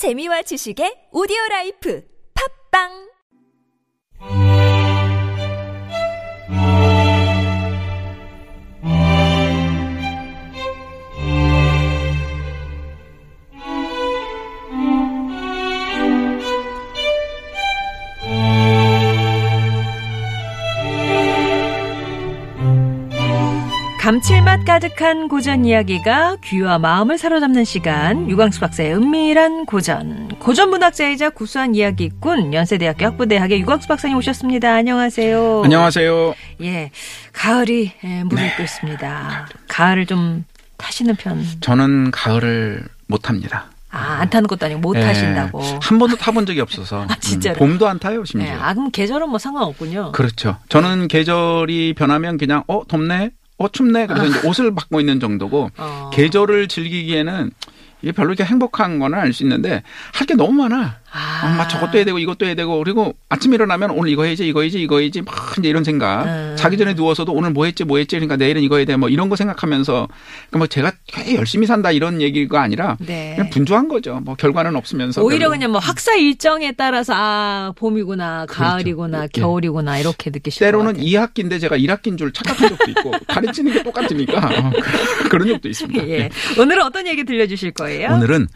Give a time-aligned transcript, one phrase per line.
[0.00, 2.00] 재미와 지식의 오디오 life.
[2.32, 3.09] 팟빵
[24.10, 31.76] 감칠맛 가득한 고전 이야기가 귀와 마음을 사로잡는 시간 유광수 박사의 은밀한 고전 고전 문학자이자 구수한
[31.76, 34.74] 이야기꾼 연세대학교 학부대학의 유광수 박사님 오셨습니다.
[34.74, 35.62] 안녕하세요.
[35.62, 36.34] 안녕하세요.
[36.62, 36.90] 예,
[37.32, 39.48] 가을이 예, 무르익고 있습니다.
[39.68, 40.44] 가을을 좀
[40.76, 41.46] 타시는 편.
[41.60, 43.66] 저는 가을을 못 탑니다.
[43.92, 45.62] 아, 안 타는 것도 아니고 못 예, 타신다고.
[45.80, 47.06] 한 번도 타본 적이 없어서.
[47.08, 47.54] 아, 진짜로?
[47.54, 48.48] 음, 봄도 안 타요, 심지어.
[48.48, 50.10] 예, 아, 그럼 계절은 뭐 상관없군요.
[50.10, 50.56] 그렇죠.
[50.68, 54.06] 저는 계절이 변하면 그냥 어 덥네, 어 춥네.
[54.06, 56.10] 그래서 이제 옷을 바꿔 있는 정도고 어.
[56.14, 57.50] 계절을 즐기기에는
[58.00, 59.82] 이게 별로 이렇게 행복한 거는 알 수 있는데
[60.14, 60.99] 할 게 너무 많아.
[61.12, 61.42] 아.
[61.44, 64.60] 어, 막 저것도 해야 되고 이것도 해야 되고 그리고 아침에 일어나면 오늘 이거 해야지 이거
[64.60, 66.24] 해야지 이거 해야지 막 이제 이런 생각.
[66.24, 66.54] 음.
[66.56, 69.28] 자기 전에 누워서도 오늘 뭐 했지 뭐 했지 그러니까 내일은 이거 해야 돼 뭐 이런
[69.28, 70.08] 거 생각하면서
[70.50, 73.34] 그러니까 뭐 제가 꽤 열심히 산다 이런 얘기가 아니라 네.
[73.36, 74.20] 그냥 분주한 거죠.
[74.22, 75.50] 뭐 결과는 없으면서 오히려 별로.
[75.52, 79.28] 그냥 뭐 학사 일정에 따라서 아 봄이구나 가을이구나 예.
[79.32, 81.06] 겨울이구나 이렇게 느끼실 것 때로는 같아요.
[81.06, 84.70] 2학기인데 제가 1학기인 줄 착각한 적도 있고 가르치는 게 똑같으니까 어,
[85.30, 86.06] 그런 적도 있습니다.
[86.08, 86.28] 예.
[86.58, 88.10] 오늘은 어떤 얘기 들려주실 거예요?
[88.12, 88.48] 오늘은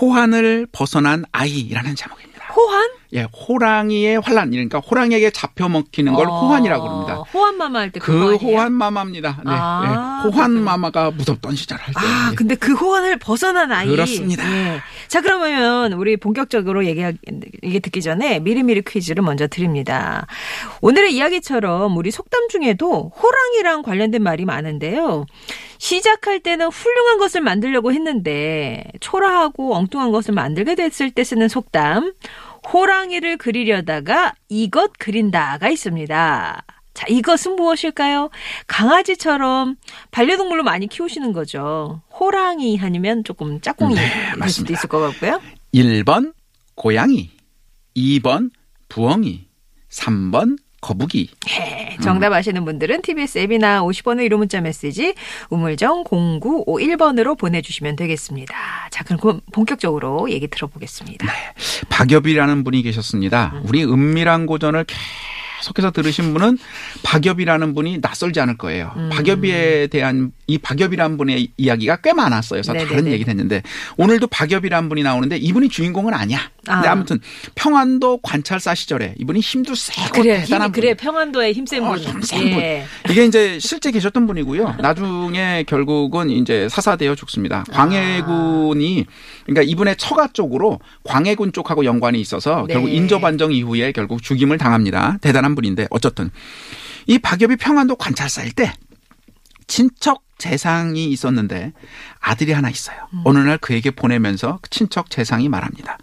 [0.00, 2.52] 호환을 벗어난 아이라는 제목입니다.
[2.54, 2.90] 호환?
[3.14, 7.16] 예, 호랑이의 환란 그러니까 호랑이에게 잡혀 먹히는 걸 어, 호환이라고 합니다.
[7.32, 8.56] 호환마마 할 때그 그거 아니에요?
[8.56, 9.40] 호환 마마입니다.
[9.44, 10.30] 네, 아, 네.
[10.30, 12.00] 호환 마마가 무섭던 시절 할 때.
[12.00, 12.34] 아, 예.
[12.34, 13.88] 근데 그 호환을 벗어난 아이.
[13.88, 14.50] 그렇습니다.
[14.50, 14.80] 예.
[15.08, 17.02] 자, 그러면 우리 본격적으로 얘기,
[17.62, 20.26] 얘기 듣기 전에 미리미리 퀴즈를 먼저 드립니다.
[20.80, 25.26] 오늘의 이야기처럼 우리 속담 중에도 호랑이랑 관련된 말이 많은데요.
[25.76, 32.12] 시작할 때는 훌륭한 것을 만들려고 했는데 초라하고 엉뚱한 것을 만들게 됐을 때 쓰는 속담.
[32.70, 36.64] 호랑이를 그리려다가 이것 그린다가 있습니다.
[36.94, 38.30] 자, 이것은 무엇일까요?
[38.66, 39.76] 강아지처럼
[40.10, 42.02] 반려동물로 많이 키우시는 거죠.
[42.18, 44.74] 호랑이 아니면 조금 짝꿍이 네, 될 수도 맞습니다.
[44.74, 45.40] 있을 것 같고요.
[45.74, 46.34] 1번
[46.74, 47.30] 고양이,
[47.96, 48.50] 2번
[48.88, 49.46] 부엉이,
[49.90, 51.30] 3번 거북이.
[51.46, 55.14] 네, 정답 아시는 분들은 TBS 앱이나 50번의 1호 문자 메시지
[55.48, 58.54] 우물정 0951번으로 보내주시면 되겠습니다.
[58.90, 61.26] 자, 그럼 본격적으로 얘기 들어보겠습니다.
[61.88, 63.62] 박엽이라는 분이 계셨습니다.
[63.64, 64.84] 우리 은밀한 고전을
[65.62, 66.58] 계속해서 들으신 분은
[67.04, 68.92] 박엽이라는 분이 낯설지 않을 거예요.
[68.96, 69.10] 음.
[69.12, 72.58] 박엽이에 대한 이 박엽이라는 분의 이야기가 꽤 많았어요.
[72.60, 72.90] 그래서 네네네.
[72.90, 73.62] 다른 얘기를 했는데
[73.96, 76.50] 오늘도 박엽이라는 분이 나오는데 이분이 주인공은 아니야.
[76.64, 76.92] 근데 아.
[76.92, 77.18] 아무튼
[77.54, 81.04] 평안도 관찰사 시절에 이분이 힘도 세고 그래, 힘, 대단한 그래 분.
[81.06, 81.98] 평안도의 힘센 어, 분.
[81.98, 82.84] 힘센 예.
[83.10, 84.76] 이게 이제 실제 계셨던 분이고요.
[84.80, 87.64] 나중에 결국은 이제 사사되어 죽습니다.
[87.72, 89.06] 광해군이
[89.44, 92.74] 그러니까 이분의 처가 쪽으로 광해군 쪽하고 연관이 있어서 네.
[92.74, 95.16] 결국 인조반정 이후에 결국 죽임을 당합니다.
[95.22, 96.30] 대단한 분인데 어쨌든
[97.06, 98.72] 이 박엽이 평안도 관찰사일 때
[99.66, 101.72] 친척 재상이 있었는데
[102.18, 102.96] 아들이 하나 있어요.
[103.24, 105.98] 어느 날 그에게 보내면서 그 친척 재상이 말합니다.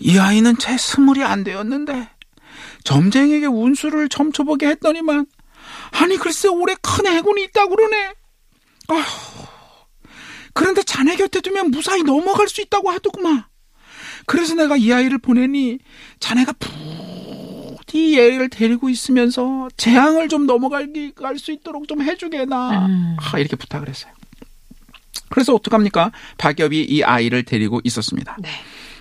[0.00, 2.10] 이 아이는 채 스물이 안 되었는데
[2.82, 5.26] 점쟁에게 운수를 점쳐보게 했더니만
[5.92, 8.14] 아니 글쎄 올해 큰 해군이 있다고 그러네.
[8.88, 9.46] 아휴.
[10.52, 13.44] 그런데 자네 곁에 두면 무사히 넘어갈 수 있다고 하더구만.
[14.26, 15.78] 그래서 내가 이 아이를 보내니
[16.18, 16.68] 자네가 부
[17.94, 22.86] 디 얘를 데리고 있으면서 재앙을 좀 넘어갈기 갈수 있도록 좀 해주게나.
[22.86, 23.16] 음.
[23.20, 24.12] 아, 이렇게 부탁을 했어요.
[25.28, 26.10] 그래서 어떡합니까?
[26.36, 28.36] 박엽이 이 아이를 데리고 있었습니다.
[28.40, 28.48] 네.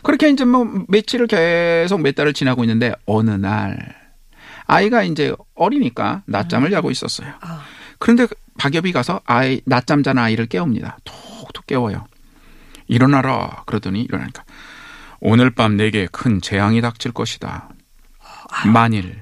[0.03, 3.95] 그렇게 이제 뭐 며칠을 계속 몇 달을 지나고 있는데 어느 날
[4.67, 7.33] 아이가 이제 어리니까 낮잠을 자고 있었어요.
[7.41, 7.63] 아.
[7.97, 8.27] 그런데
[8.59, 10.99] 박엽이 가서 아이 낮잠 자는 아이를 깨웁니다.
[11.03, 12.05] 톡톡 깨워요.
[12.87, 14.43] 일어나라 그러더니 일어나니까
[15.19, 17.69] 오늘 밤 내게 큰 재앙이 닥칠 것이다.
[18.71, 19.21] 만일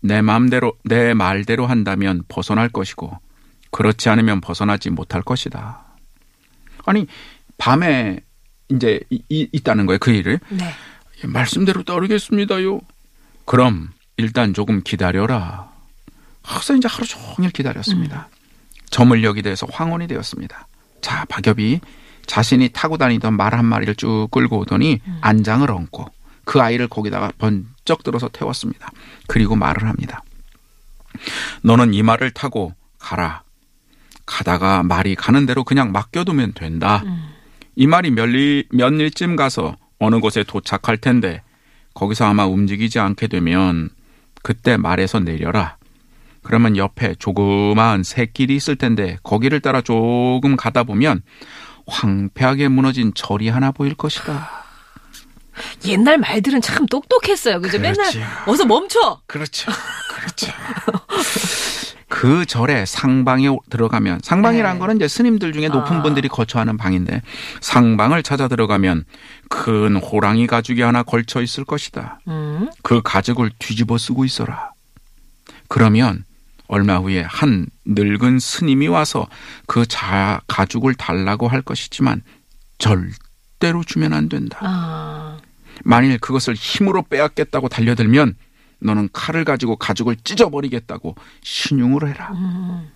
[0.00, 3.18] 내 마음대로 내 말대로 한다면 벗어날 것이고
[3.70, 5.84] 그렇지 않으면 벗어나지 못할 것이다.
[6.84, 7.06] 아니
[7.58, 8.20] 밤에
[8.68, 10.64] 이제 이- 이- 있다는 거예요 그 일을 네.
[11.22, 12.80] 예, 말씀대로 따르겠습니다요.
[13.44, 15.70] 그럼 일단 조금 기다려라.
[16.42, 18.28] 그래서 이제 하루 종일 기다렸습니다.
[18.90, 20.68] 점을 여기 대해서 황혼이 되었습니다.
[21.00, 21.80] 자, 박엽이
[22.26, 26.06] 자신이 타고 다니던 말 한 마리를 쭉 끌고 오더니 안장을 얹고
[26.44, 28.90] 그 아이를 거기다가 번 쩍 들어서 태웠습니다.
[29.26, 30.22] 그리고 말을 합니다.
[31.62, 33.42] 너는 이 말을 타고 가라.
[34.26, 37.02] 가다가 말이 가는 대로 그냥 맡겨두면 된다.
[37.76, 41.42] 이 말이 몇, 일, 몇 일쯤 가서 어느 곳에 도착할 텐데
[41.94, 43.88] 거기서 아마 움직이지 않게 되면
[44.42, 45.76] 그때 말에서 내려라.
[46.42, 51.22] 그러면 옆에 조그마한 새길이 있을 텐데 거기를 따라 조금 가다 보면
[51.86, 54.65] 황폐하게 무너진 절이 하나 보일 것이다.
[55.86, 57.60] 옛날 말들은 참 똑똑했어요.
[57.60, 57.78] 그죠?
[57.78, 58.06] 맨날.
[58.46, 59.20] 어서 멈춰.
[59.26, 59.70] 그렇죠.
[60.14, 60.52] 그렇죠.
[62.08, 64.78] 그 절에 상방에 들어가면 상방이라는 네.
[64.78, 66.02] 거는 이제 스님들 중에 높은 아.
[66.02, 67.20] 분들이 거처하는 방인데
[67.60, 69.04] 상방을 찾아 들어가면
[69.48, 72.20] 큰 호랑이 가죽이 하나 걸쳐 있을 것이다.
[72.28, 72.70] 음.
[72.82, 74.70] 그 가죽을 뒤집어 쓰고 있어라.
[75.68, 76.24] 그러면
[76.68, 79.26] 얼마 후에 한 늙은 스님이 와서
[79.66, 82.22] 그 자, 가죽을 달라고 할 것이지만
[82.78, 84.58] 절대로 주면 안 된다.
[84.62, 85.35] 아.
[85.84, 88.36] 만일 그것을 힘으로 빼앗겠다고 달려들면
[88.78, 92.32] 너는 칼을 가지고 가죽을 찢어버리겠다고 신용을 해라.
[92.34, 92.90] 음.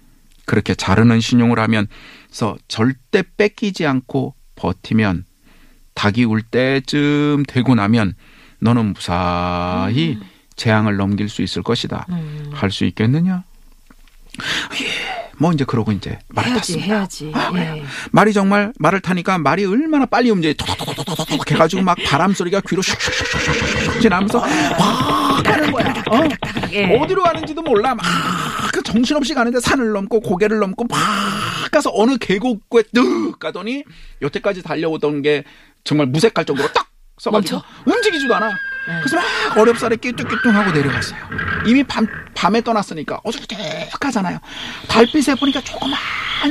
[0.44, 5.24] 그렇게 자르는 신용을 하면서 절대 뺏기지 않고 버티면
[5.94, 8.14] 닭이 울 때쯤 되고 나면
[8.58, 10.18] 너는 무사히
[10.56, 12.06] 재앙을 넘길 수 있을 것이다.
[12.10, 12.50] 음.
[12.52, 13.44] 할수 있겠느냐?
[14.82, 15.19] 예.
[15.40, 16.94] 뭐 이제 그러고 이제 말을 해야지, 탔습니다.
[16.94, 17.32] 해야지.
[17.34, 17.50] 아?
[17.56, 17.82] 예.
[18.12, 24.02] 말이 정말 말을 타니까 말이 얼마나 빨리 움직여 톡톡톡톡톡 해가지고 막 바람 소리가 귀로 슉슉슉슉슉
[24.02, 24.40] 지나면서
[24.78, 25.88] 막 가는 거야.
[26.10, 26.28] 어?
[26.72, 26.94] 예.
[26.98, 27.94] 어디로 가는지도 몰라.
[27.94, 28.04] 막
[28.72, 30.98] 그 정신없이 가는데 산을 넘고 고개를 넘고 막
[31.72, 33.82] 가서 어느 계곡에 뜩 가더니
[34.22, 35.44] 여태까지 달려오던 게
[35.84, 36.88] 정말 무색할 정도로 딱
[37.18, 37.66] 서가지고 멈춰.
[37.86, 38.50] 움직이지도 않아.
[38.86, 41.18] 그래서 막 어렵사리 끼뚱끼뚱하고 내려갔어요.
[41.66, 44.38] 이미 밤, 밤에 떠났으니까 어둑어둑하잖아요.
[44.88, 45.98] 달빛에 보니까 조그만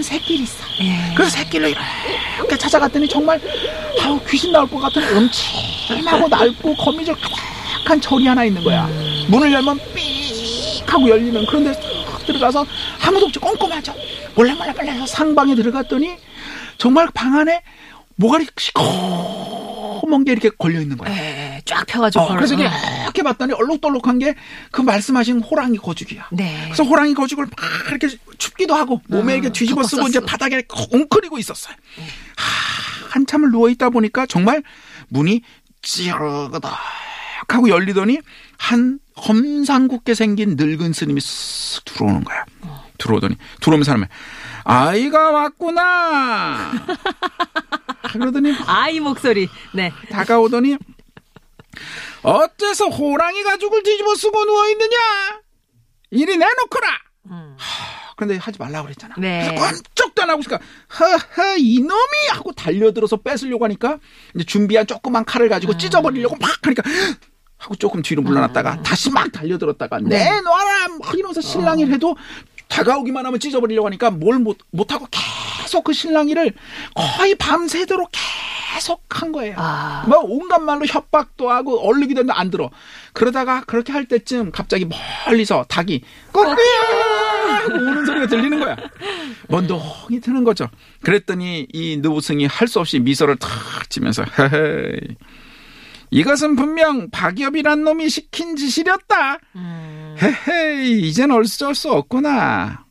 [0.03, 0.63] 새길이 있어.
[0.81, 1.13] 예.
[1.15, 3.41] 그래서 새길로 이렇게 찾아갔더니 정말
[4.01, 8.87] 아우 귀신 나올 것 같은 음침하고 낡고 거미줄 가득한 절이 하나 있는 거야.
[9.27, 12.65] 문을 열면 삑 하고 열리는 그런데 딱 들어가서
[13.05, 13.39] 아무도 없죠.
[13.39, 13.93] 꼼꼼하죠.
[14.35, 16.15] 몰래 몰래 해서 상방에 들어갔더니
[16.77, 17.61] 정말 방 안에
[18.15, 19.58] 뭐가 시커
[20.09, 21.09] 먼게 이렇게 걸려 있는 거야.
[21.11, 21.61] 예.
[21.65, 22.23] 쫙 펴가지고.
[22.23, 22.57] 어, 그래서 어.
[23.03, 24.35] 이렇게 봤더니 얼룩덜룩한 게
[24.71, 26.27] 그 말씀하신 호랑이 거죽이야.
[26.31, 26.61] 네.
[26.65, 27.55] 그래서 호랑이 거죽을 막
[27.89, 28.07] 이렇게
[28.37, 30.19] 춥기도 하고 몸에 어, 이렇게 뒤집어 쓰고 이제.
[30.19, 31.73] 바닥에 웅크리고 있었어요.
[32.37, 34.63] 하, 한참을 누워 있다 보니까 정말
[35.09, 35.41] 문이
[35.81, 36.71] 찌르그덕
[37.47, 38.19] 하고 열리더니
[38.57, 42.45] 한 험상궂게 생긴 늙은 스님이 쓱 들어오는 거야.
[42.97, 44.05] 들어오더니 들어오면 사람이
[44.65, 46.71] 아이가 왔구나.
[48.13, 49.49] 그러더니 아이 목소리.
[49.73, 49.91] 네.
[50.09, 50.77] 다가오더니
[52.23, 54.97] 어째서 호랑이 가죽을 뒤집어 쓰고 누워 있느냐?
[56.11, 56.87] 이리 내놓거라.
[57.31, 57.57] 음.
[58.15, 59.15] 그런데 하지 말라고 그랬잖아.
[59.17, 59.55] 네.
[59.55, 60.61] 깜짝도 안 하고 있으니까
[60.99, 63.99] 허허 이놈이 하고 달려들어서 뺏으려고 하니까
[64.35, 66.83] 이제 준비한 조그만 칼을 가지고 찢어버리려고 막 하니까
[67.57, 72.17] 하고 조금 뒤로 물러났다가 다시 막 달려들었다가 내놔라 막 이러면서 실랑이를 해도
[72.69, 76.53] 다가오기만 하면 찢어버리려고 하니까 뭘 못 못하고 계속 그 실랑이를
[76.95, 78.09] 거의 밤새도록
[78.73, 79.55] 계속 한 거예요.
[79.57, 80.05] 아.
[80.07, 82.69] 뭐 온갖 말로 협박도 하고 얼르기도 했는데 안 들어.
[83.13, 84.87] 그러다가 그렇게 할 때쯤 갑자기
[85.25, 86.01] 멀리서 닭이
[86.31, 88.77] 하고 우는 소리가 들리는 거야.
[89.49, 90.69] 먼동이 트는 거죠.
[91.01, 93.49] 그랬더니 이 노승이 할 수 없이 미소를 탁
[93.89, 95.15] 지면서 헤헤이
[96.11, 99.39] 이것은 분명 박엽이란 놈이 시킨 짓이렸다.
[99.55, 99.98] 음.
[100.21, 102.85] 헤헤이 이젠 어쩔 수 없구나.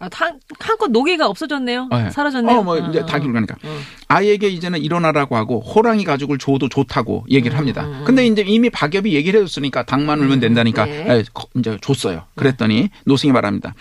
[0.00, 1.88] 아, 한, 한껏 노개가 없어졌네요.
[1.92, 2.10] 어, 예.
[2.10, 2.58] 사라졌네요.
[2.58, 3.78] 어, 뭐 이제 어, 닭이 그러니까 어.
[4.08, 7.84] 아이에게 이제는 일어나라고 하고 호랑이 가죽을 줘도 좋다고 얘기를 합니다.
[7.86, 8.04] 음, 음.
[8.04, 11.06] 근데 이제 이미 박엽이 얘기를 해줬으니까 닭만 울면 된다니까 네.
[11.18, 12.24] 에, 거- 이제 줬어요.
[12.34, 13.74] 그랬더니 노승이 말합니다.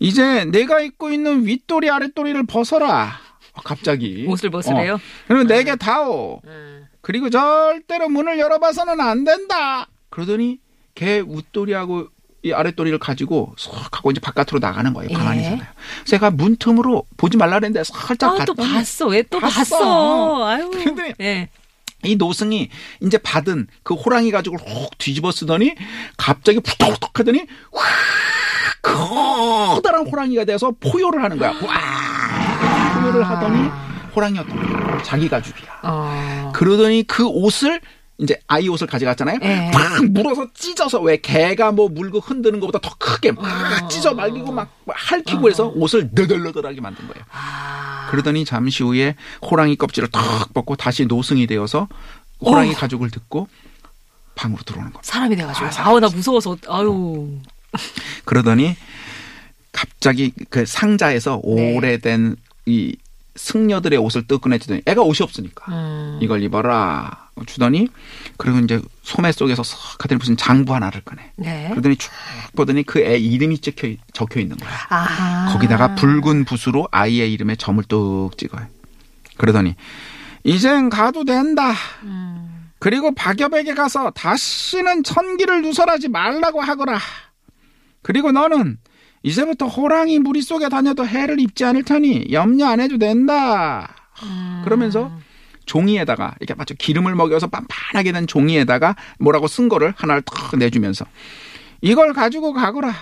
[0.00, 3.12] 이제 내가 입고 있는 윗도리 아랫도리를 벗어라.
[3.52, 4.94] 어, 갑자기 옷을 벗으래요?
[4.94, 4.98] 어.
[5.26, 6.40] 그러면 내게 다오.
[6.44, 6.86] 음.
[7.02, 9.88] 그리고 절대로 문을 열어봐서는 안 된다.
[10.10, 10.58] 그러더니
[10.94, 12.08] 개 윗도리하고
[12.42, 15.10] 이 아랫도리를 가지고 쏙 하고 이제 바깥으로 나가는 거예요.
[15.10, 15.28] 방 예.
[15.46, 15.58] 안에서요.
[16.06, 19.06] 제가 문틈으로 보지 말라 그랬는데 살짝 아, 또 봤더니 봤어.
[19.08, 19.54] 왜 또 봤어.
[19.58, 20.46] 봤어?
[20.46, 20.70] 아유.
[20.72, 21.48] 근데 예.
[22.02, 22.70] 이 노승이
[23.02, 25.74] 이제 받은 그 호랑이 가죽을 혹 뒤집어 쓰더니
[26.16, 27.84] 갑자기 푸덕푸덕 하더니 확
[28.82, 31.50] 커다란 호랑이가 돼서 포효를 하는 거야.
[31.50, 33.68] 와 포효를 하더니
[34.16, 35.02] 호랑이였던 거야.
[35.02, 35.80] 자기 가죽이야.
[35.82, 36.52] 어.
[36.54, 37.80] 그러더니 그 옷을
[38.20, 39.38] 이제 아이 옷을 가져갔잖아요.
[39.42, 39.70] 예.
[39.72, 43.88] 팍 물어서 찢어서 왜 개가 뭐 물고 흔드는 것보다 더 크게 막 어.
[43.88, 47.24] 찢어 말리고 막 핥히고 해서 옷을 너덜너덜하게 만든 거예요.
[47.32, 48.08] 아.
[48.10, 51.88] 그러더니 잠시 후에 호랑이 껍질을 탁 벗고 다시 노승이 되어서
[52.40, 52.74] 호랑이 오.
[52.74, 53.48] 가죽을 듣고
[54.34, 55.00] 방으로 들어오는 겁니다.
[55.02, 55.66] 사람이 돼가지고.
[55.66, 56.56] 아, 아우, 나 무서워서.
[56.68, 57.38] 아유.
[58.24, 58.76] 그러더니
[59.72, 61.76] 갑자기 그 상자에서 네.
[61.76, 62.36] 오래된
[62.66, 62.96] 이
[63.36, 66.18] 승려들의 옷을 뜯 꺼내주더니 애가 옷이 없으니까 음.
[66.20, 67.88] 이걸 입어라 주더니
[68.36, 71.32] 그리고 이제 소매 속에서 싹 하더니 무슨 장부 하나를 꺼내.
[71.36, 71.68] 네.
[71.70, 72.10] 그러더니 쭉
[72.56, 74.70] 보더니 그 애 이름이 적혀, 적혀 있는 거야.
[74.90, 75.50] 아.
[75.52, 78.66] 거기다가 붉은 붓으로 아이의 이름에 점을 뚝 찍어요.
[79.36, 79.74] 그러더니
[80.44, 81.72] 이젠 가도 된다.
[82.02, 82.70] 음.
[82.78, 86.98] 그리고 박엽에게 가서 다시는 천기를 누설하지 말라고 하거라.
[88.02, 88.78] 그리고 너는
[89.22, 93.94] 이제부터 호랑이 무리 속에 다녀도 해를 입지 않을 테니 염려 안 해도 된다.
[94.22, 94.62] 음.
[94.64, 95.12] 그러면서
[95.70, 101.06] 종이에다가 이렇게 마치 기름을 먹여서 빤빤하게 된 종이에다가 뭐라고 쓴 거를 하나를 탁 내주면서
[101.80, 102.92] 이걸 가지고 가거라.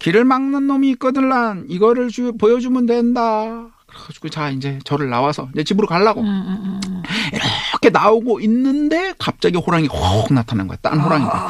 [0.00, 3.68] 길을 막는 놈이 있거든 난 이거를 주, 보여주면 된다.
[3.86, 7.02] 그래가지고 자 이제 저를 나와서 이제 집으로 가려고 음, 음, 음.
[7.32, 10.76] 이렇게 나오고 있는데 갑자기 호랑이 확 나타난 거야.
[10.82, 11.48] 딴 호랑이가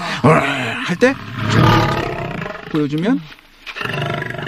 [0.86, 1.14] 할때
[2.70, 3.20] 보여주면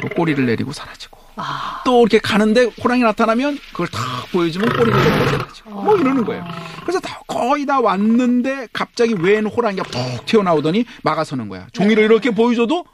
[0.03, 1.83] 또 꼬리를 내리고 사라지고 아.
[1.85, 4.03] 또 이렇게 가는데 호랑이 나타나면 그걸 탁
[4.33, 6.45] 보여주면 꼬리를 내리고 사라지고 뭐 이러는 거예요.
[6.83, 11.67] 그래서 다 거의 다 왔는데 갑자기 웬 호랑이가 푹 튀어나오더니 막아서는 거야.
[11.73, 12.85] 종이를 이렇게 보여줘도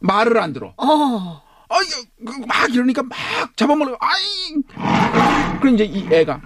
[0.00, 0.74] 말을 안 들어.
[0.76, 1.42] 어.
[1.68, 1.86] 아이,
[2.24, 3.16] 그막 이러니까 막
[3.56, 5.58] 잡아먹으려, 아이!
[5.60, 6.40] 그럼 이제 이 애가,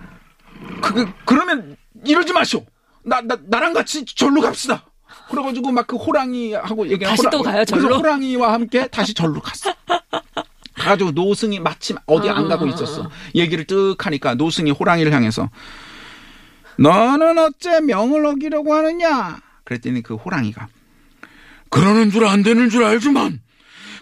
[0.81, 2.65] 그, 그, 그러면 이러지 마시오!
[3.03, 4.85] 나, 나, 나랑 같이 절로 갑시다!
[5.29, 7.17] 그래가지고 막 그 호랑이하고 얘기하고.
[7.17, 7.83] 다시 또 가요, 절로?
[7.83, 9.75] 그래서 호랑이와 함께 다시 절로 갔어.
[10.89, 13.11] 가가지고 노승이 마침 어디 안 가고 있었어.
[13.35, 15.51] 얘기를 뜩 하니까 노승이 호랑이를 향해서,
[16.79, 19.41] 너는 어째 명을 어기려고 하느냐?
[19.65, 20.69] 그랬더니 그 호랑이가,
[21.69, 23.43] 그러는 줄 안 되는 줄 알지만,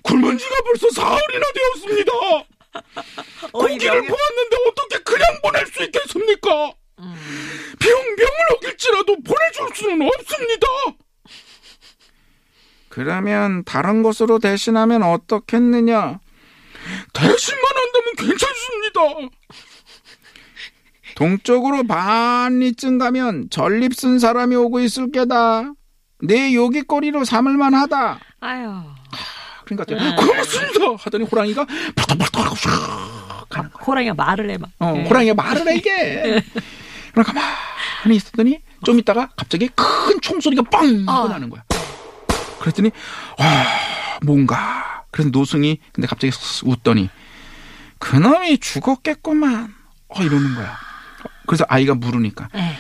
[0.03, 2.13] 굶은 지가 벌써 사흘이나 되었습니다.
[3.53, 6.73] 공기를 보았는데 어떻게 그냥 보낼 수 있겠습니까?
[7.81, 10.67] 병병을 어길지라도 보내줄 수는 없습니다.
[12.89, 16.21] 그러면 다른 곳으로 대신하면 어떻겠느냐?
[17.13, 19.37] 대신만 한다면 괜찮습니다.
[21.17, 25.73] 동쪽으로 반리쯤 가면 전립 쓴 사람이 오고 있을 게다.
[26.23, 28.21] 내 요깃거리로 삼을만 하다.
[28.41, 28.83] 아유.
[29.65, 31.67] 그러니까 고맙습니다 하더니 호랑이가
[31.97, 32.33] 팍팍팍
[33.49, 33.85] 가는 거야.
[33.87, 34.71] 호랑이가 말을 해 막.
[34.79, 35.05] 어, 예.
[35.05, 36.43] 호랑이가 말을 해 이게.
[37.13, 41.29] 그러니까 가만히 있었더니 좀 있다가 갑자기 큰 총소리가 빵 어.
[41.29, 41.65] 나는 거야.
[42.61, 42.91] 그랬더니
[43.39, 43.65] 와
[44.23, 44.96] 뭔가.
[45.17, 46.31] 그래서 노승이 근데 갑자기
[46.63, 47.09] 웃더니
[47.99, 49.73] 그놈이 죽었겠구만.
[50.09, 50.77] 어 이러는 거야.
[51.47, 52.77] 그래서 아이가 물으니까 예.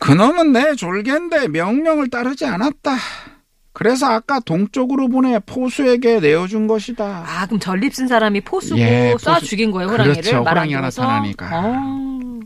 [0.00, 2.96] 그놈은 내 졸개인데 명령을 따르지 않았다.
[3.72, 7.24] 그래서 아까 동쪽으로 보내 포수에게 내어준 것이다.
[7.26, 9.46] 아, 그럼 전립 쓴 사람이 포수고 예, 쏴 포수.
[9.46, 10.14] 죽인 거예요, 호랑이를.
[10.22, 10.42] 그렇죠.
[10.42, 11.02] 말안 호랑이가 들어서?
[11.02, 11.50] 나타나니까.
[11.52, 12.40] 어.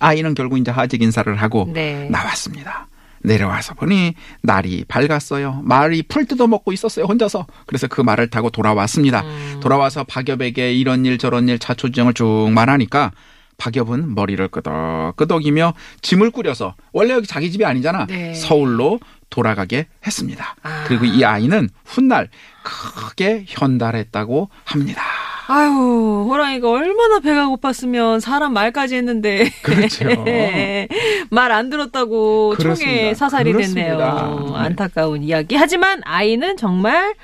[0.00, 2.08] 아이는 결국 이제 하직 인사를 하고 네.
[2.10, 2.88] 나왔습니다.
[3.24, 5.60] 내려와서 보니 날이 밝았어요.
[5.64, 7.06] 말이 풀 뜯어 먹고 있었어요.
[7.06, 7.46] 혼자서.
[7.66, 9.22] 그래서 그 말을 타고 돌아왔습니다.
[9.22, 9.60] 음.
[9.60, 13.12] 돌아와서 박엽에게 이런 일 저런 일 자초지정을 쭉 말하니까
[13.58, 18.06] 박엽은 머리를 끄덕 끄덕이며 짐을 꾸려서 원래 여기 자기 집이 아니잖아.
[18.06, 18.34] 네.
[18.34, 18.98] 서울로
[19.30, 20.56] 돌아가게 했습니다.
[20.62, 20.84] 아.
[20.86, 22.28] 그리고 이 아이는 훗날
[22.62, 25.02] 크게 현달했다고 합니다.
[25.48, 29.50] 아유, 호랑이가 얼마나 배가 고팠으면 사람 말까지 했는데.
[29.62, 30.04] 그렇죠.
[31.30, 33.14] 말 안 들었다고 총에 그렇습니다.
[33.14, 33.88] 사살이 그렇습니다.
[33.90, 34.46] 됐네요.
[34.52, 34.58] 네.
[34.58, 35.56] 안타까운 이야기.
[35.56, 37.14] 하지만 아이는 정말,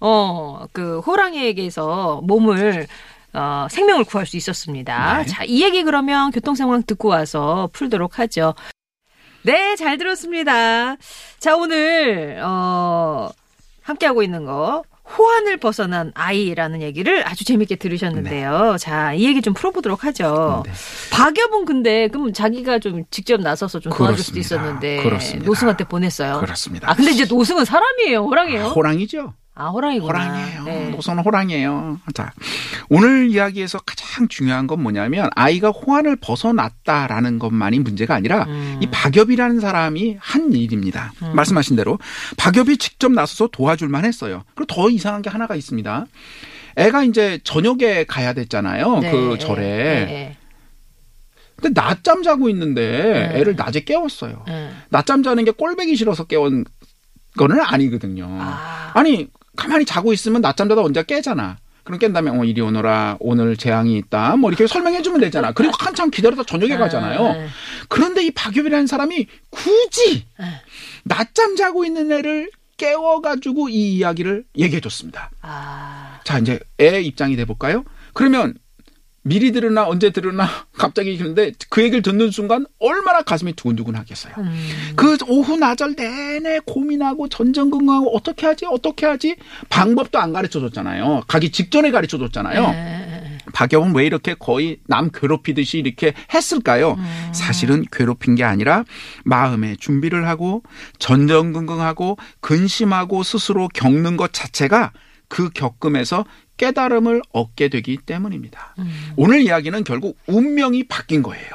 [0.00, 2.86] 어, 그 호랑이에게서 몸을
[3.34, 5.18] 어, 생명을 구할 수 있었습니다.
[5.22, 5.26] 네.
[5.26, 8.54] 자, 이 얘기 그러면 교통 상황 듣고 와서 풀도록 하죠.
[9.44, 10.96] 네, 잘 들었습니다.
[11.38, 13.30] 자, 오늘, 어,
[13.82, 14.82] 함께하고 있는 거.
[15.18, 18.76] 호환을 벗어난 아이라는 얘기를 아주 재밌게 들으셨는데요.
[18.78, 20.62] 자, 이 얘기 좀 풀어보도록 하죠.
[20.66, 20.72] 네.
[21.10, 24.38] 박여분 근데 그럼 자기가 좀 직접 나서서 좀 도와줄 수도.
[24.38, 25.46] 있었는데 그렇습니다.
[25.46, 26.40] 노승한테 보냈어요.
[26.40, 26.90] 그렇습니다.
[26.90, 28.64] 아 근데 이제 노승은 사람이에요, 호랑이에요?
[28.68, 29.34] 호랑이죠.
[29.54, 30.06] 아 호랑이구나.
[30.06, 30.64] 호랑이에요.
[30.64, 30.88] 네.
[30.90, 32.00] 노선은 호랑이에요.
[32.14, 32.32] 자,
[32.88, 38.78] 오늘 이야기에서 가장 중요한 건 뭐냐면 아이가 호환을 벗어났다라는 것만이 문제가 아니라 음.
[38.80, 41.12] 이 박엽이라는 사람이 한 일입니다.
[41.34, 41.98] 말씀하신 대로
[42.38, 44.42] 박엽이 직접 나서서 도와줄 만 했어요.
[44.54, 46.06] 그리고 더 이상한 게 하나가 있습니다.
[46.76, 49.00] 애가 이제 저녁에 가야 됐잖아요.
[49.00, 49.62] 네, 그 절에.
[49.62, 50.36] 네,
[51.56, 53.38] 근데 낮잠 자고 있는데 네.
[53.38, 54.44] 애를 낮에 깨웠어요.
[54.46, 54.70] 네.
[54.88, 56.64] 낮잠 자는 게 꼴배기 싫어서 깨운
[57.36, 58.26] 거는 아니거든요.
[58.40, 58.92] 아.
[58.94, 61.58] 아니 가만히 자고 있으면 낮잠 자다 언제 깨잖아.
[61.84, 65.52] 그럼 깬 다음에 어 이리 오너라 오늘 재앙이 있다 뭐 이렇게 설명해 주면 되잖아.
[65.52, 67.32] 그리고 한참 기다려다 저녁에 가잖아요.
[67.32, 67.48] 네.
[67.88, 70.46] 그런데 이 박유빈이라는 사람이 굳이 네.
[71.04, 75.30] 낮잠 자고 있는 애를 깨워가지고 이 이야기를 얘기해 줬습니다.
[75.40, 76.20] 아.
[76.24, 77.84] 자 이제 애 입장이 돼 볼까요?
[78.12, 78.54] 그러면
[79.22, 84.34] 미리 들으나 언제 들으나 갑자기 그런데 그 얘기를 듣는 순간 얼마나 가슴이 두근두근 하겠어요.
[84.38, 84.68] 음.
[84.96, 89.36] 그 오후 나절 내내 고민하고 전전긍긍하고 어떻게 하지 어떻게 하지
[89.68, 91.22] 방법도 안 가르쳐 줬잖아요.
[91.28, 92.70] 가기 직전에 가르쳐 줬잖아요.
[92.70, 93.38] 네.
[93.52, 96.96] 박여은 왜 이렇게 거의 남 괴롭히듯이 이렇게 했을까요?
[97.32, 98.84] 사실은 괴롭힌 게 아니라
[99.24, 100.62] 마음의 준비를 하고
[100.98, 104.92] 전전긍긍하고 근심하고 스스로 겪는 것 자체가
[105.28, 106.24] 그 겪음에서
[106.62, 108.76] 깨달음을 얻게 되기 때문입니다.
[109.16, 111.50] 오늘 이야기는 결국 운명이 바뀐 거예요.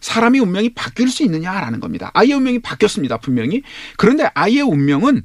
[0.00, 2.10] 사람이 운명이 바뀔 수 있느냐라는 겁니다.
[2.14, 3.62] 아이의 운명이 바뀌었습니다, 분명히.
[3.96, 5.22] 그런데 아이의 운명은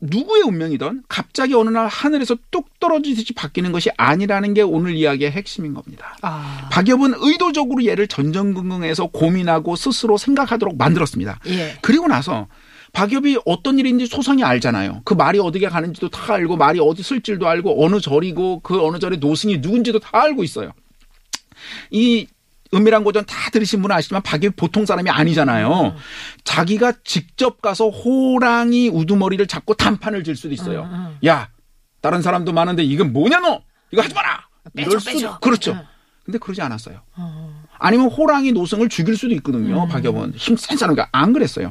[0.00, 5.74] 누구의 운명이든 갑자기 어느 날 하늘에서 뚝 떨어지듯이 바뀌는 것이 아니라는 게 오늘 이야기의 핵심인
[5.74, 6.16] 겁니다.
[6.22, 6.68] 아.
[6.72, 11.38] 박엽은 의도적으로 얘를 전전긍긍해서 고민하고 스스로 생각하도록 만들었습니다.
[11.48, 11.76] 예.
[11.82, 12.48] 그리고 나서
[12.94, 15.02] 박엽이 어떤 일인지 소상히 알잖아요.
[15.04, 18.98] 그 말이 어디게 가는지도 다 알고 말이 어디 쓸 줄도 알고 어느 절이고 그 어느
[18.98, 20.72] 절의 노승이 누군지도 다 알고 있어요.
[21.90, 22.26] 이
[22.72, 25.94] 은밀한 고전 다 들으신 분은 아시지만 박엽이 보통 사람이 아니잖아요.
[26.44, 30.84] 자기가 직접 가서 호랑이 우두머리를 잡고 단판을 질 수도 있어요.
[30.84, 31.50] 음, 야,
[32.00, 33.60] 다른 사람도 많은데 이건 뭐냐 너?
[33.92, 34.46] 이거 하지 마라.
[34.74, 35.38] 빼줘, 빼줘.
[35.40, 35.72] 그렇죠.
[35.72, 35.82] 응.
[36.24, 37.00] 근데 그러지 않았어요.
[37.74, 37.76] 어.
[37.78, 39.86] 아니면 호랑이 노승을 죽일 수도 있거든요.
[39.88, 41.70] 박엽은 힘센 사람이니까 안 그랬어요.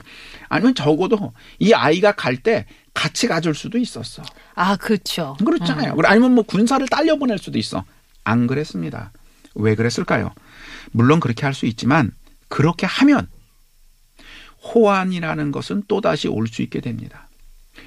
[0.50, 4.22] 아니면 적어도 이 아이가 갈 때 같이 가줄 수도 있었어.
[4.54, 5.36] 아, 그렇죠.
[5.44, 5.96] 그렇잖아요.
[5.96, 7.84] 그리고 아니면 뭐 군사를 딸려 보낼 수도 있어.
[8.24, 9.12] 안 그랬습니다.
[9.56, 10.32] 왜 그랬을까요?
[10.92, 12.12] 물론 그렇게 할 수 있지만
[12.50, 13.28] 그렇게 하면
[14.64, 17.28] 호환이라는 것은 또 다시 올 수 있게 됩니다.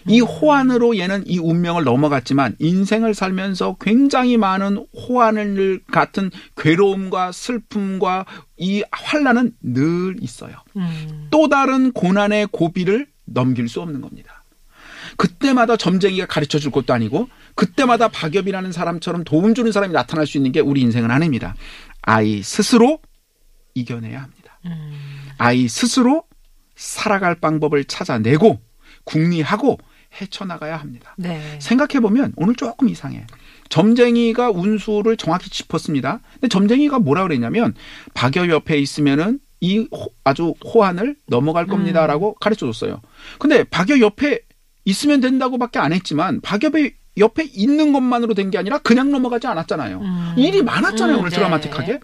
[0.09, 8.25] 이 호환으로 얘는 이 운명을 넘어갔지만 인생을 살면서 굉장히 많은 호환을 같은 괴로움과 슬픔과
[8.57, 10.57] 이 환란은 늘 있어요.
[10.76, 11.28] 음.
[11.31, 14.43] 또 다른 고난의 고비를 넘길 수 없는 겁니다.
[15.16, 20.52] 그때마다 점쟁이가 가르쳐 줄 것도 아니고 그때마다 박엽이라는 사람처럼 도움 주는 사람이 나타날 수 있는
[20.52, 21.55] 게 우리 인생은 아닙니다.
[22.02, 23.00] 아이 스스로
[23.75, 24.61] 이겨내야 합니다.
[24.66, 24.93] 음.
[25.38, 26.25] 아이 스스로
[26.75, 28.61] 살아갈 방법을 찾아내고
[29.07, 29.79] 궁리하고
[30.21, 31.15] 헤쳐나가야 합니다.
[31.17, 31.59] 네.
[31.61, 33.27] 생각해 보면 오늘 조금 이상해.
[33.71, 36.21] 점쟁이가 운수를 정확히 짚었습니다.
[36.35, 37.75] 근데 점쟁이가 뭐라 그랬냐면
[38.15, 43.01] 박여 옆에 있으면은 이 호- 아주 호환을 넘어갈 겁니다라고 가르쳐 줬어요.
[43.39, 44.41] 근데 박여 옆에
[44.85, 50.01] 있으면 된다고밖에 안 했지만 박엽의 옆에 있는 것만으로 된 게 아니라 그냥 넘어가지 않았잖아요.
[50.01, 50.35] 음.
[50.37, 51.17] 일이 많았잖아요.
[51.17, 51.37] 음, 오늘 네.
[51.37, 52.01] 드라마틱하게.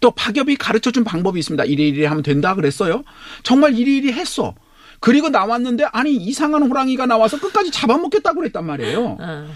[0.00, 1.64] 또 박엽이 가르쳐 준 방법이 있습니다.
[1.64, 3.04] 이리 이리 하면 된다 그랬어요.
[3.44, 4.54] 정말 이리 이리 했어.
[5.00, 9.16] 그리고 나왔는데 아니 이상한 호랑이가 나와서 끝까지 잡아먹겠다고 그랬단 말이에요.
[9.18, 9.48] 어.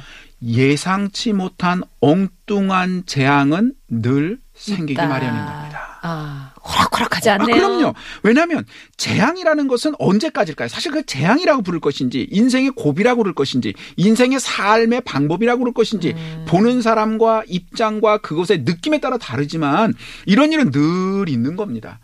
[0.43, 5.07] 예상치 못한 엉뚱한 재앙은 늘 생기기 있다.
[5.07, 5.99] 마련인 겁니다.
[6.03, 7.57] 아, 호락호락하지 아, 않네요.
[7.57, 7.95] 그럼요.
[8.23, 8.65] 왜냐하면
[8.99, 10.69] 재앙이라는 것은 언제까지일까요?
[10.69, 16.45] 사실 그 재앙이라고 부를 것인지, 인생의 고비라고 부를 것인지, 인생의 삶의 방법이라고 부를 것인지, 음.
[16.47, 19.95] 보는 사람과 입장과 그것의 느낌에 따라 다르지만
[20.27, 22.01] 이런 일은 늘 있는 겁니다.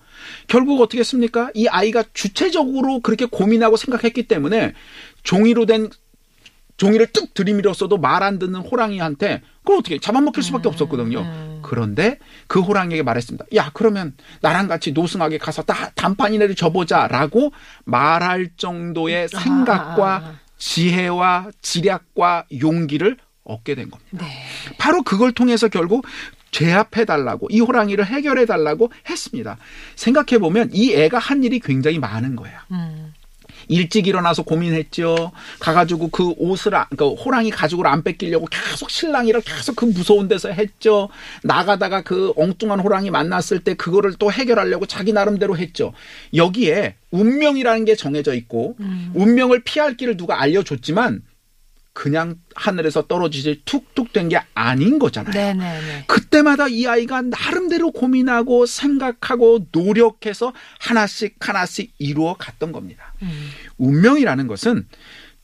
[0.51, 1.51] 결국 어떻게 했습니까?
[1.55, 4.75] 이 아이가 주체적으로 그렇게 고민하고 생각했기 때문에
[5.23, 5.89] 종이로 된
[6.77, 11.61] 종이를 뚝 들이밀었어도 말 안 듣는 호랑이한테 그걸 어떻게 잡아먹힐 수밖에 없었거든요.
[11.63, 13.45] 그런데 그 호랑이에게 말했습니다.
[13.55, 17.53] 야, 그러면 나랑 같이 노승하게 가서 다 단판이라도 접어자라고
[17.85, 20.35] 말할 정도의 생각과 아.
[20.59, 24.25] 지혜와 지략과 용기를 얻게 된 겁니다.
[24.25, 24.45] 네.
[24.79, 26.07] 바로 그걸 통해서 결국
[26.51, 29.57] 제압해 달라고 이 호랑이를 해결해 달라고 했습니다.
[29.97, 32.59] 생각해 보면 이 애가 한 일이 굉장히 많은 거예요.
[32.73, 33.13] 음.
[33.69, 35.31] 일찍 일어나서 고민했죠.
[35.61, 40.49] 가가지고 그 옷을, 안- 그 호랑이 가죽을 안 뺏기려고 계속 신랑이랑 계속 그 무서운 데서
[40.51, 41.09] 했죠.
[41.45, 45.93] 나가다가 그 엉뚱한 호랑이 만났을 때 그거를 또 해결하려고 자기 나름대로 했죠.
[46.35, 48.77] 여기에 운명이라는 게 정해져 있고,
[49.15, 51.23] 운명을 피할 길을 누가 알려줬지만,
[51.93, 55.33] 그냥 하늘에서 떨어지지 툭툭 된 게 아닌 거잖아요.
[55.33, 56.05] 네네네.
[56.07, 63.13] 그때마다 이 아이가 나름대로 고민하고 생각하고 노력해서 하나씩 하나씩 이루어 갔던 겁니다.
[63.23, 63.51] 음.
[63.79, 64.87] 운명이라는 것은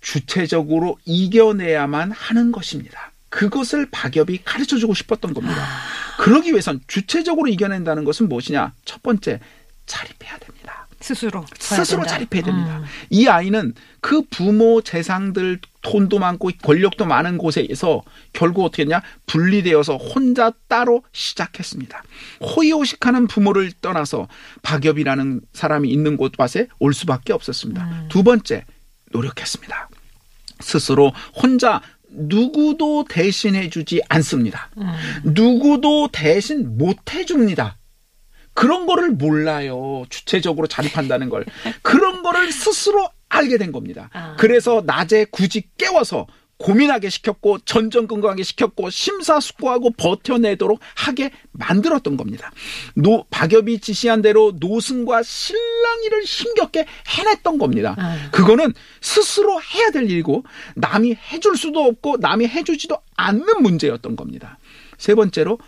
[0.00, 3.10] 주체적으로 이겨내야만 하는 것입니다.
[3.28, 5.56] 그것을 박엽이 가르쳐 주고 싶었던 겁니다.
[5.60, 6.22] 아.
[6.22, 8.72] 그러기 위해선 주체적으로 이겨낸다는 것은 무엇이냐?
[8.84, 9.40] 첫 번째,
[9.86, 10.75] 자립해야 됩니다.
[11.06, 11.44] 스스로.
[11.56, 12.14] 스스로 된다.
[12.14, 12.78] 자립해야 됩니다.
[12.78, 12.84] 음.
[13.10, 20.52] 이 아이는 그 부모 재산들 돈도 많고 권력도 많은 곳에서 결국 어떻게 했냐 분리되어서 혼자
[20.66, 22.02] 따로 시작했습니다.
[22.40, 24.26] 호의호식하는 부모를 떠나서
[24.62, 28.06] 박엽이라는 사람이 있는 곳밭에 올 수밖에 없었습니다.
[28.08, 28.64] 두 번째
[29.12, 29.88] 노력했습니다.
[30.58, 34.70] 스스로 혼자 누구도 대신해 주지 않습니다.
[35.22, 37.76] 누구도 대신 못 해줍니다.
[38.56, 40.04] 그런 거를 몰라요.
[40.08, 41.44] 주체적으로 자립한다는 걸.
[41.82, 44.08] 그런 거를 스스로 알게 된 겁니다.
[44.14, 44.34] 아.
[44.38, 46.26] 그래서 낮에 굳이 깨워서
[46.58, 52.50] 고민하게 시켰고 전전긍긍하게 시켰고 심사숙고하고 버텨내도록 하게 만들었던 겁니다.
[52.94, 57.94] 노 박엽이 지시한 대로 노승과 신랑이를 힘겹게 해냈던 겁니다.
[57.98, 58.30] 아.
[58.32, 60.44] 그거는 스스로 해야 될 일이고
[60.76, 64.58] 남이 해줄 수도 없고 남이 해주지도 않는 문제였던 겁니다.
[64.96, 65.58] 세 번째로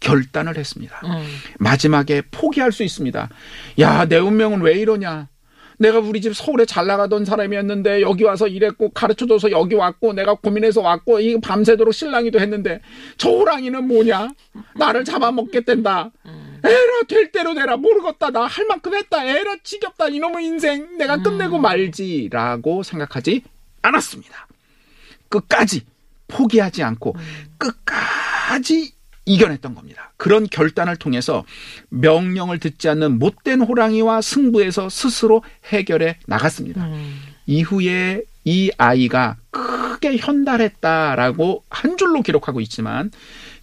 [0.00, 1.00] 결단을 했습니다.
[1.04, 1.24] 음.
[1.58, 3.28] 마지막에 포기할 수 있습니다.
[3.80, 5.28] 야, 내 운명은 왜 이러냐?
[5.80, 10.80] 내가 우리 집 서울에 잘 나가던 사람이었는데 여기 와서 일했고 가르쳐줘서 여기 왔고 내가 고민해서
[10.80, 12.80] 왔고 이 밤새도록 실랑이도 했는데
[13.16, 14.30] 저 호랑이는 뭐냐?
[14.74, 16.10] 나를 잡아먹겠댄다.
[16.64, 21.58] 에라 될 대로 되라 모르겠다 나 할 만큼 했다 에라 지겹다 이놈의 인생 내가 끝내고
[21.58, 23.42] 말지라고 생각하지
[23.82, 24.48] 않았습니다.
[25.28, 25.82] 끝까지
[26.26, 27.14] 포기하지 않고
[27.58, 28.92] 끝까지
[29.28, 30.12] 이겨냈던 겁니다.
[30.16, 31.44] 그런 결단을 통해서
[31.90, 36.86] 명령을 듣지 않는 못된 호랑이와 승부에서 스스로 해결해 나갔습니다.
[36.86, 37.20] 음.
[37.46, 43.10] 이후에 이 아이가 크게 현달했다라고 한 줄로 기록하고 있지만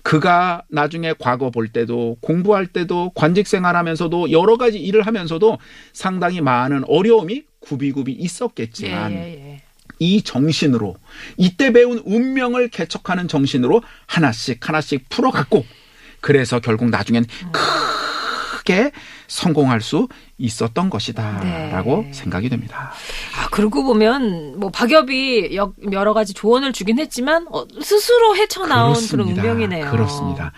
[0.03, 5.57] 그가 나중에 과거 볼 때도 공부할 때도 관직 생활하면서도 여러 가지 일을 하면서도
[5.93, 9.64] 상당히 많은 어려움이 구비구비 있었겠지만 예, 예, 예.
[9.99, 10.95] 이 정신으로
[11.37, 15.65] 이때 배운 운명을 개척하는 정신으로 하나씩 하나씩 풀어갔고
[16.21, 17.25] 그래서 결국 나중엔
[18.57, 18.91] 크게
[19.27, 22.13] 성공할 수 있었던 것이다라고 네.
[22.13, 22.91] 생각이 됩니다.
[23.37, 29.07] 아, 그러고 보면 뭐 박엽이 여- 여러 가지 조언을 주긴 했지만 어, 스스로 헤쳐나온 그런
[29.07, 29.41] 그렇습니다.
[29.43, 29.91] 운명이네요.
[29.91, 30.51] 그렇습니다.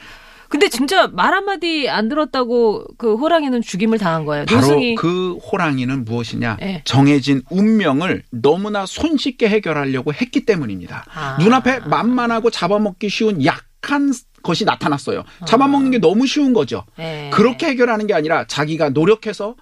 [0.50, 4.46] 근데 진짜 말 한마디 안 들었다고 그 호랑이는 죽임을 당한 거예요.
[4.46, 6.58] 바로 노승이 그 호랑이는 무엇이냐?
[6.62, 6.82] 예.
[6.86, 11.06] 정해진 운명을 너무나 손쉽게 해결하려고 했기 때문입니다.
[11.14, 11.38] 아.
[11.40, 15.24] 눈앞에 만만하고 잡아먹기 쉬운 약한 것이 나타났어요.
[15.46, 16.86] 잡아먹는 게 너무 쉬운 거죠.
[17.00, 17.30] 예.
[17.34, 19.56] 그렇게 해결하는 게 아니라 자기가 노력해서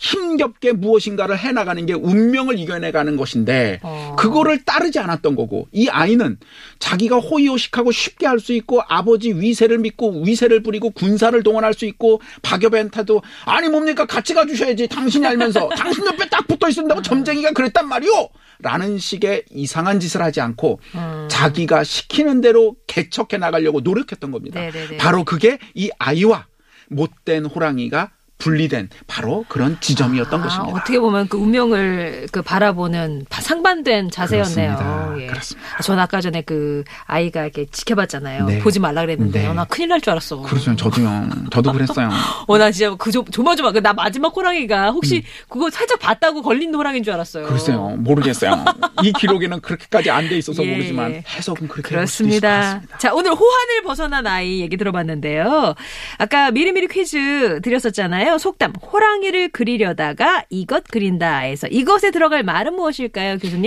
[0.00, 4.14] 힘겹게 무엇인가를 해나가는 게 운명을 이겨내가는 것인데 어.
[4.18, 6.38] 그거를 따르지 않았던 거고 이 아이는
[6.78, 12.20] 자기가 호의호식하고 쉽게 할 수 있고 아버지 위세를 믿고 위세를 부리고 군사를 동원할 수 있고
[12.42, 18.28] 박여벤타도 아니 뭡니까 같이 가주셔야지 당신이 알면서 당신 옆에 딱 붙어 있는다고 점쟁이가 그랬단 말이오
[18.60, 21.28] 라는 식의 이상한 짓을 하지 않고 음.
[21.28, 24.60] 자기가 시키는 대로 개척해 나가려고 노력했던 겁니다.
[24.60, 24.96] 네네네.
[24.98, 26.46] 바로 그게 이 아이와
[26.88, 30.78] 못된 호랑이가 분리된 바로 그런 지점이었던 아, 것입니다.
[30.78, 34.76] 어떻게 보면 그 운명을 그 바라보는 바- 상반된 자세였네요.
[34.76, 35.14] 그렇습니다.
[35.20, 35.26] 예.
[35.26, 35.82] 그렇습니다.
[35.82, 38.46] 전 아까 전에 그 아이가 이렇게 지켜봤잖아요.
[38.46, 38.58] 네.
[38.60, 39.46] 보지 말라 그랬는데 네.
[39.46, 40.42] 어, 나 큰일 날 줄 알았어.
[40.42, 40.74] 그렇죠.
[40.76, 41.28] 저도요.
[41.50, 42.08] 저도 그랬어요.
[42.46, 47.02] 어, 나 진짜 그 조, 조마조마 그나 마지막 호랑이가 혹시 그거 살짝 봤다고 걸린 호랑이인
[47.02, 47.44] 줄 알았어요.
[47.44, 47.48] 음.
[47.50, 47.88] 글쎄요.
[47.98, 48.64] 모르겠어요.
[49.02, 51.24] 이 기록에는 그렇게까지 안 돼 있어서 예, 모르지만 예.
[51.36, 52.82] 해석은 그렇게 그렇습니다.
[52.98, 55.74] 자, 오늘 호환을 벗어난 아이 얘기 들어봤는데요.
[56.18, 58.36] 아까 미리미리 퀴즈 드렸었잖아요.
[58.38, 63.57] 속담, 호랑이를 그리려다가 이것 그린다에서 이것에 들어갈 말은 무엇일까요, 교수님?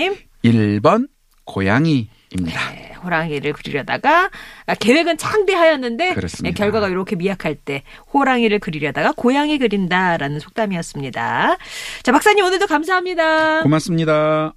[0.43, 1.07] 1번
[1.45, 2.71] 고양이입니다.
[2.71, 4.29] 네, 호랑이를 그리려다가
[4.65, 6.13] 아, 계획은 창대하였는데.
[6.43, 11.57] 네, 결과가 이렇게 미약할 때 호랑이를 그리려다가 고양이 그린다라는 속담이었습니다.
[12.03, 13.63] 자, 박사님 오늘도 감사합니다.
[13.63, 14.53] 고맙습니다.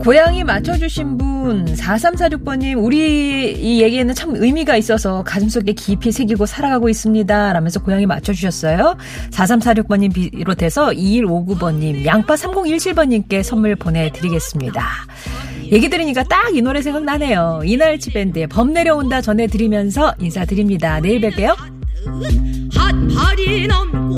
[0.00, 7.52] 고양이 맞춰주신 분 4346번님 우리 이 얘기에는 참 의미가 있어서 가슴속에 깊이 새기고 살아가고 있습니다.
[7.52, 8.96] 라면서 고양이 맞춰주셨어요.
[9.30, 14.82] 4346번님 비롯해서 2159번님 양파 3017번님께 선물 보내드리겠습니다.
[15.70, 17.60] 얘기 들으니까 딱 이 노래 생각나네요.
[17.64, 20.98] 이날치 밴드의 범 내려온다 전해드리면서 인사드립니다.
[21.00, 21.54] 내일 뵐게요.
[23.68, 24.16] 넘고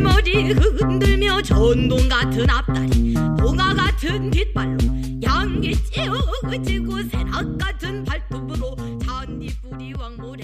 [0.00, 3.14] 머리 흔들며 전동 같은 앞다리
[3.50, 4.78] 동화 같은 뒷발로
[5.24, 10.39] 양귀 찌우고 새낙 같은 발톱으로 잔디뿌리 왕모리